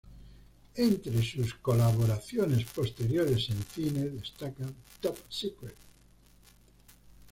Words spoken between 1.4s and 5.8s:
colaboraciones posteriores en cine destacan "Top Secret!